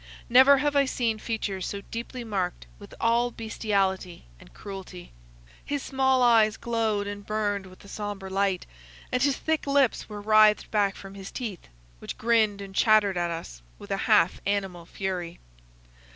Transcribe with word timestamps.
Never 0.29 0.57
have 0.57 0.75
I 0.75 0.85
seen 0.85 1.19
features 1.19 1.67
so 1.67 1.81
deeply 1.91 2.23
marked 2.23 2.65
with 2.79 2.95
all 2.99 3.29
bestiality 3.29 4.25
and 4.39 4.51
cruelty. 4.51 5.11
His 5.63 5.83
small 5.83 6.23
eyes 6.23 6.57
glowed 6.57 7.05
and 7.05 7.23
burned 7.23 7.67
with 7.67 7.85
a 7.85 7.87
sombre 7.87 8.27
light, 8.27 8.65
and 9.11 9.21
his 9.21 9.37
thick 9.37 9.67
lips 9.67 10.09
were 10.09 10.19
writhed 10.19 10.71
back 10.71 10.95
from 10.95 11.13
his 11.13 11.29
teeth, 11.29 11.67
which 11.99 12.17
grinned 12.17 12.61
and 12.61 12.73
chattered 12.73 13.15
at 13.15 13.29
us 13.29 13.61
with 13.77 13.91
a 13.91 13.97
half 14.09 14.41
animal 14.43 14.87
fury. 14.87 15.37